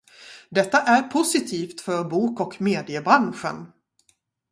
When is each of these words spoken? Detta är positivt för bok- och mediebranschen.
Detta 0.49 0.77
är 0.81 1.01
positivt 1.01 1.81
för 1.81 2.03
bok- 2.03 2.39
och 2.39 2.61
mediebranschen. 2.61 3.67